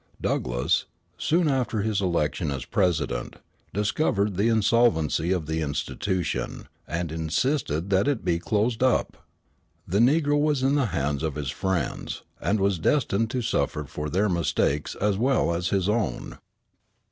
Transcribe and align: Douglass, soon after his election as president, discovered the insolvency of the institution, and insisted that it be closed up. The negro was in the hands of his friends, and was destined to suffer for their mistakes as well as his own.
Douglass, 0.19 0.85
soon 1.15 1.47
after 1.47 1.83
his 1.83 2.01
election 2.01 2.49
as 2.49 2.65
president, 2.65 3.35
discovered 3.71 4.35
the 4.35 4.47
insolvency 4.47 5.31
of 5.31 5.45
the 5.45 5.61
institution, 5.61 6.67
and 6.87 7.11
insisted 7.11 7.91
that 7.91 8.07
it 8.07 8.25
be 8.25 8.39
closed 8.39 8.81
up. 8.81 9.17
The 9.87 9.99
negro 9.99 10.41
was 10.41 10.63
in 10.63 10.73
the 10.73 10.87
hands 10.87 11.21
of 11.21 11.35
his 11.35 11.51
friends, 11.51 12.23
and 12.41 12.59
was 12.59 12.79
destined 12.79 13.29
to 13.29 13.43
suffer 13.43 13.83
for 13.83 14.09
their 14.09 14.27
mistakes 14.27 14.95
as 14.95 15.19
well 15.19 15.53
as 15.53 15.67
his 15.69 15.87
own. 15.87 16.39